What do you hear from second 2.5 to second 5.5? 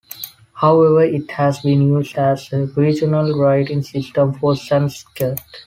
a regional writing-system for Sanskrit.